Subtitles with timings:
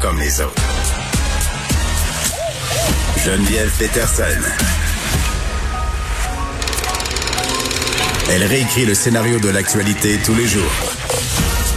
[0.00, 0.62] Comme les autres.
[3.24, 4.22] Geneviève Peterson.
[8.30, 10.70] Elle réécrit le scénario de l'actualité tous les jours.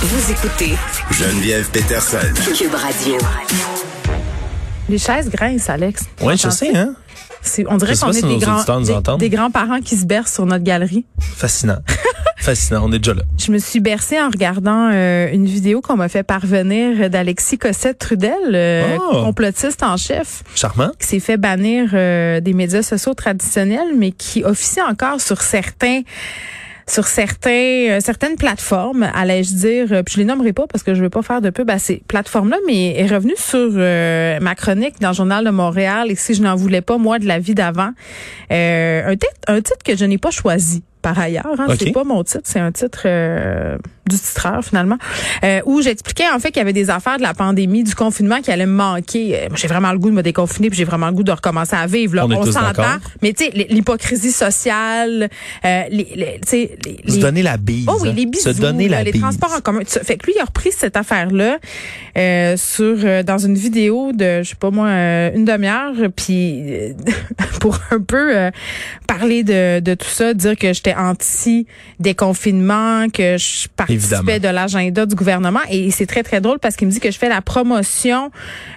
[0.00, 0.76] Vous écoutez
[1.10, 2.18] Geneviève Peterson.
[2.56, 3.16] Cube Radio.
[4.88, 6.02] Les chaises grincent, Alex.
[6.20, 6.94] Oui, je sais, hein?
[7.68, 11.06] On dirait qu'on est si des grands, des grands-parents qui se bercent sur notre galerie.
[11.18, 11.78] Fascinant.
[12.42, 13.22] Fascinant, on est déjà là.
[13.38, 18.32] Je me suis bercée en regardant euh, une vidéo qu'on m'a fait parvenir d'Alexis Cossette-Trudel,
[18.52, 19.22] euh, Oh.
[19.22, 20.90] complotiste en chef, Charmant.
[20.98, 26.02] qui s'est fait bannir euh, des médias sociaux traditionnels, mais qui officie encore sur certains
[26.88, 27.50] sur certains
[27.90, 31.10] euh, certaines plateformes, allais-je dire, euh, puis je les nommerai pas parce que je veux
[31.10, 35.10] pas faire de pub à ces plateformes-là, mais est revenu sur euh, ma chronique dans
[35.10, 37.90] le journal de Montréal et si je n'en voulais pas moi de la vie d'avant,
[38.50, 42.04] euh, un titre un titre que je n'ai pas choisi par ailleurs, hein, c'est pas
[42.04, 43.76] mon titre, c'est un titre euh,
[44.08, 44.96] du titreur finalement,
[45.44, 48.40] euh, où j'expliquais en fait qu'il y avait des affaires de la pandémie, du confinement
[48.40, 49.36] qui allaient me manquer.
[49.36, 51.32] Euh, moi, j'ai vraiment le goût de me déconfiner, puis j'ai vraiment le goût de
[51.32, 52.14] recommencer à vivre.
[52.16, 52.26] Là.
[52.26, 55.28] On s'entend, mais tu sais, l'hypocrisie sociale,
[55.64, 57.86] euh, les, les, tu sais, les, Se donner la bise.
[57.88, 58.12] Oh oui, hein.
[58.16, 59.20] les bisous, Se donner là, la les bise.
[59.20, 59.80] transports en commun.
[59.86, 61.58] Fait que lui, il a repris cette affaire-là
[62.16, 66.62] euh, sur euh, dans une vidéo de, je sais pas moi, euh, une demi-heure, puis
[66.74, 66.92] euh,
[67.60, 68.50] pour un peu euh,
[69.06, 71.66] parler de, de tout ça, dire que j'étais anti
[72.00, 74.38] déconfinement, que je participais Évidemment.
[74.38, 75.60] de l'agenda du gouvernement.
[75.70, 78.30] Et c'est très très drôle parce qu'il me dit que je fais la promotion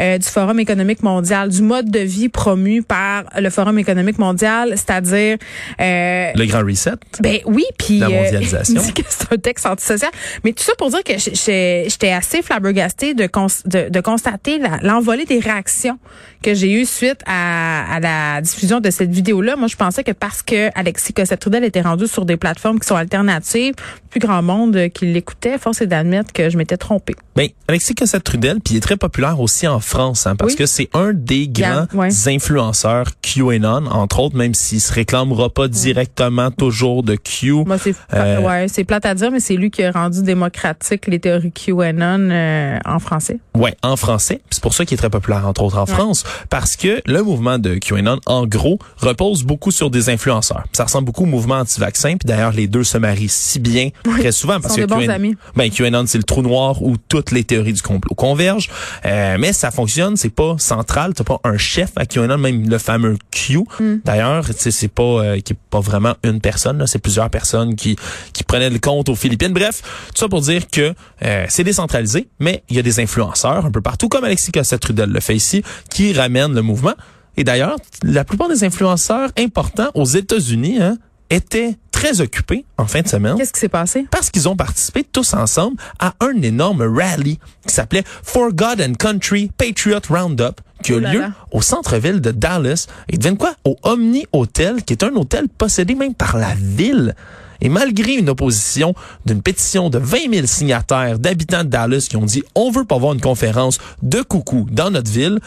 [0.00, 4.70] euh, du Forum économique mondial, du mode de vie promu par le Forum économique mondial,
[4.76, 5.36] c'est-à-dire
[5.80, 6.92] euh, Le grand reset?
[7.20, 8.74] ben oui, puis La euh, mondialisation.
[8.76, 10.10] il dit que c'est un texte antisocial.
[10.44, 15.24] Mais tout ça pour dire que j'étais assez flabbergastée de, cons- de, de constater l'envolée
[15.24, 15.98] des réactions
[16.42, 19.56] que j'ai eues suite à, à la diffusion de cette vidéo-là.
[19.56, 22.96] Moi, je pensais que parce que Alexis Cossette-Trudel était rendu sur des plateformes qui sont
[22.96, 23.74] alternatives,
[24.10, 27.14] plus grand monde euh, qui l'écoutait, force est d'admettre que je m'étais trompée.
[27.36, 30.58] Ben, Alexis Cossette-Trudel, puis il est très populaire aussi en France, hein, parce Oui.
[30.58, 32.08] que c'est un des grands Yeah, ouais.
[32.28, 37.52] influenceurs QAnon, entre autres, même s'il se réclamera pas directement toujours de Q.
[37.66, 41.06] Moi, c'est Euh, ouais, c'est plate à dire, mais c'est lui qui a rendu démocratique
[41.06, 43.38] les théories QAnon euh, en français.
[43.54, 44.40] Ouais, en français.
[44.50, 46.24] C'est pour ça qu'il est très populaire, entre autres, en France.
[46.50, 50.64] Parce que le mouvement de QAnon, en gros, repose beaucoup sur des influenceurs.
[50.72, 52.16] Ça ressemble beaucoup au mouvement anti-vaccin.
[52.16, 54.60] Puis d'ailleurs, les deux se marient si bien très souvent.
[54.60, 55.36] Parce sont que bons QAnon, amis.
[55.56, 58.68] Ben, QAnon, c'est le trou noir où toutes les théories du complot convergent.
[59.04, 61.14] Euh, mais ça fonctionne, c'est pas central.
[61.14, 63.58] T'as pas un chef à QAnon, même le fameux Q.
[63.80, 63.96] Mm.
[64.04, 66.86] D'ailleurs, c'est pas, euh, qui est pas vraiment une personne.
[66.86, 67.96] C'est plusieurs personnes qui,
[68.32, 69.52] qui prenaient le compte aux Philippines.
[69.52, 73.66] Bref, tout ça pour dire que euh, c'est décentralisé, mais il y a des influenceurs
[73.66, 76.94] un peu partout, comme Alexis Cossette-Trudel le fait ici, qui ramènent le mouvement.
[77.36, 80.98] Et d'ailleurs, la plupart des influenceurs importants aux États-Unis hein,
[81.30, 84.06] étaient très occupés en fin de semaine Qu'est-ce qui s'est passé?
[84.10, 88.94] parce qu'ils ont participé tous ensemble à un énorme rallye qui s'appelait For God and
[88.94, 92.86] Country Patriot Roundup qui a lieu au centre-ville de Dallas.
[93.08, 93.54] Et devinez quoi?
[93.64, 97.16] Au Omni Hotel, qui est un hôtel possédé même par la ville.
[97.60, 98.94] Et malgré une opposition
[99.26, 102.94] d'une pétition de 20 000 signataires d'habitants de Dallas qui ont dit on veut pas
[102.94, 105.40] avoir une conférence de coucou dans notre ville,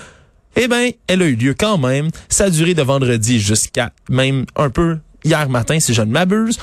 [0.56, 2.10] eh ben, elle a eu lieu quand même.
[2.30, 6.58] Ça a duré de vendredi jusqu'à même un peu hier matin, si je ne m'abuse.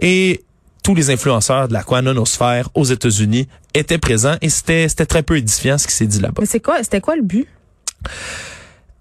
[0.00, 0.42] Et
[0.82, 5.36] tous les influenceurs de la quanonosphère aux États-Unis étaient présents et c'était c'était très peu
[5.36, 6.40] édifiant ce qui s'est dit là-bas.
[6.40, 7.46] Mais c'est quoi, c'était quoi le but?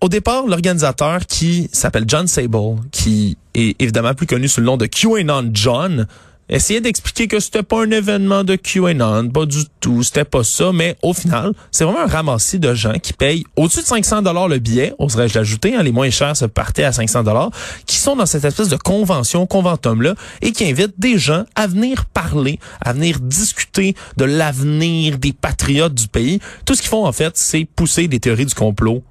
[0.02, 4.78] Au départ, l'organisateur qui s'appelle John Sable, qui est évidemment plus connu sous le nom
[4.78, 6.08] de QAnon John,
[6.50, 10.72] essayait d'expliquer que c'était pas un événement de QAnon, pas du tout, c'était pas ça,
[10.74, 14.48] mais au final, c'est vraiment un ramassis de gens qui payent au-dessus de 500 dollars
[14.48, 17.52] le billet, oserais-je l'ajouter, hein, les moins chers se partaient à 500 dollars,
[17.86, 22.06] qui sont dans cette espèce de convention, conventum-là, et qui invitent des gens à venir
[22.06, 26.40] parler, à venir discuter de l'avenir des patriotes du pays.
[26.66, 29.04] Tout ce qu'ils font, en fait, c'est pousser des théories du complot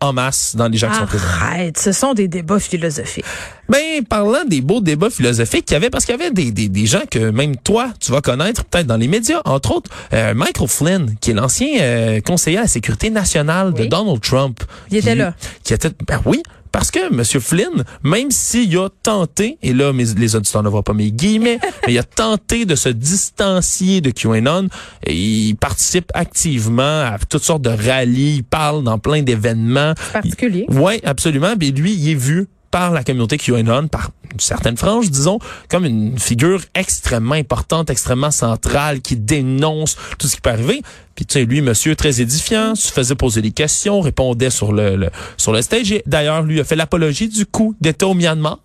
[0.00, 1.24] en masse dans les gens qui sont présents.
[1.42, 3.24] Arrête, ce sont des débats philosophiques.
[3.68, 6.68] Ben, parlant des beaux débats philosophiques qu'il y avait, parce qu'il y avait des, des,
[6.68, 10.34] des gens que même toi, tu vas connaître peut-être dans les médias, entre autres euh,
[10.34, 13.90] Michael Flynn, qui est l'ancien euh, conseiller à la sécurité nationale de.
[13.90, 14.62] Donald Trump.
[14.90, 15.34] Il était là.
[15.64, 16.42] Qui était, ben oui,
[16.72, 17.24] Parce que M.
[17.24, 21.58] Flynn, même s'il a tenté, et là, mes, les auditeurs ne voient pas mes guillemets,
[21.86, 24.68] mais il a tenté de se distancier de QAnon,
[25.04, 29.94] et il participe activement à toutes sortes de rallyes, il parle dans plein d'événements.
[30.12, 30.66] Particulier.
[30.68, 31.54] Oui, absolument.
[31.58, 35.38] Mais lui, il est vu par la communauté QAnon, par une certaine frange, disons,
[35.68, 40.82] comme une figure extrêmement importante, extrêmement centrale, qui dénonce tout ce qui peut arriver.
[41.16, 44.96] Puis tu sais, lui, monsieur très édifiant, se faisait poser des questions, répondait sur le,
[44.96, 45.90] le sur le stage.
[45.92, 48.58] Et d'ailleurs, lui a fait l'apologie du coup d'État au Myanmar.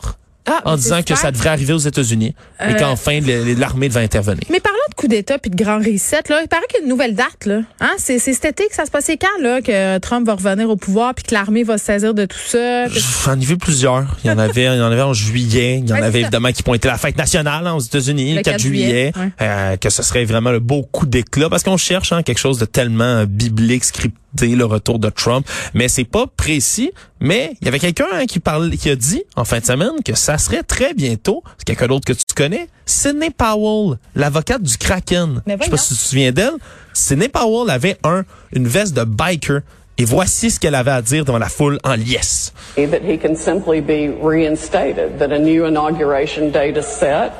[0.47, 3.19] Ah, en disant que ça devrait arriver aux États-Unis et Euh, qu'enfin
[3.57, 4.43] l'armée devait intervenir.
[4.51, 6.89] Mais de coup d'État puis de grand reset, là, il paraît qu'il y a une
[6.89, 7.45] nouvelle date.
[7.45, 7.61] Là.
[7.79, 7.91] Hein?
[7.97, 10.75] C'est, c'est cet été que ça se passait quand là, que Trump va revenir au
[10.75, 12.85] pouvoir puis que l'armée va se saisir de tout ça?
[12.89, 14.05] puis- J'en ai vu plusieurs.
[14.23, 15.79] Il y en avait, il y en avait en juillet.
[15.83, 18.41] Il y en Ouais, avait évidemment qui pointaient la fête nationale hein, aux États-Unis, le
[18.41, 19.29] 4 juillet, ouais.
[19.41, 22.57] euh, que ce serait vraiment le beau coup d'éclat parce qu'on cherche hein, quelque chose
[22.59, 25.47] de tellement euh, biblique, scripté, le retour de Trump.
[25.73, 26.91] Mais c'est pas précis.
[27.21, 29.91] Mais il y avait quelqu'un hein, qui parlait, qui a dit en fin de semaine
[30.03, 31.41] que ça serait très bientôt.
[31.57, 35.41] C'est quelqu'un d'autre que tu connais, Sidney Powell, l'avocate du Kraken.
[35.45, 36.53] Mais Je sais pas si tu te souviens d'elle.
[36.93, 38.23] Sidney Powell avait un
[38.53, 39.61] une veste de biker.
[39.97, 42.51] Et voici ce qu'elle avait à dire devant la foule en liesse.
[42.75, 47.31] that he can simply be reinstated, that a new inauguration date is set.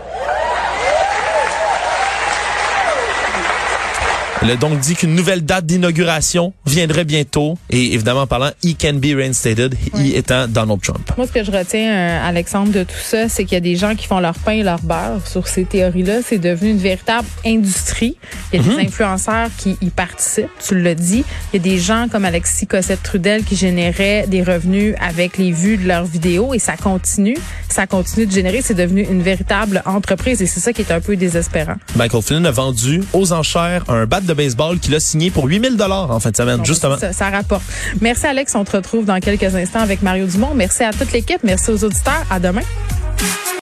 [4.45, 7.57] Elle a donc dit qu'une nouvelle date d'inauguration viendrait bientôt.
[7.71, 11.12] Et évidemment, en parlant, he can be reinstated, he étant Donald Trump.
[11.18, 13.75] Moi, ce que je retiens, euh, Alexandre, de tout ça, c'est qu'il y a des
[13.75, 16.19] gens qui font leur pain et leur beurre sur ces théories-là.
[16.24, 18.18] C'est devenu une véritable industrie.
[18.53, 18.75] Il y a Mhm.
[18.77, 21.24] des influenceurs qui y participent, tu l'as dit.
[21.51, 25.77] Il y a des gens comme Alexis Cossette-Trudel qui généraient des revenus avec les vues
[25.77, 27.38] de leurs vidéos et ça continue.
[27.75, 28.62] Ça continue de générer.
[28.62, 31.75] C'est devenu une véritable entreprise et c'est ça qui est un peu désespérant.
[31.98, 35.75] Michael Flynn a vendu aux enchères un bat de baseball qu'il a signé pour 8000
[35.75, 36.98] dollars en fin de semaine, Bon, justement.
[36.98, 37.63] Ça, ça rapporte.
[38.00, 40.54] Merci Alex, on te retrouve dans quelques instants avec Mario Dumont.
[40.56, 42.24] Merci à toute l'équipe, merci aux auditeurs.
[42.30, 42.62] À demain.